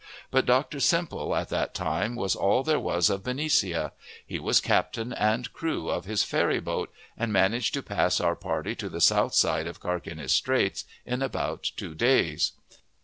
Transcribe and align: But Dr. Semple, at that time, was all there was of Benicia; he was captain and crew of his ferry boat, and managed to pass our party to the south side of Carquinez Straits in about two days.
But 0.31 0.47
Dr. 0.47 0.79
Semple, 0.79 1.35
at 1.35 1.49
that 1.49 1.75
time, 1.75 2.15
was 2.15 2.35
all 2.35 2.63
there 2.63 2.79
was 2.79 3.07
of 3.11 3.21
Benicia; 3.23 3.91
he 4.25 4.39
was 4.39 4.59
captain 4.59 5.13
and 5.13 5.53
crew 5.53 5.89
of 5.91 6.05
his 6.05 6.23
ferry 6.23 6.59
boat, 6.59 6.91
and 7.15 7.31
managed 7.31 7.75
to 7.75 7.83
pass 7.83 8.19
our 8.19 8.35
party 8.35 8.73
to 8.77 8.89
the 8.89 8.99
south 8.99 9.35
side 9.35 9.67
of 9.67 9.79
Carquinez 9.79 10.31
Straits 10.33 10.85
in 11.05 11.21
about 11.21 11.69
two 11.77 11.93
days. 11.93 12.53